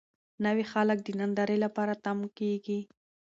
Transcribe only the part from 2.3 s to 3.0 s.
کېږي.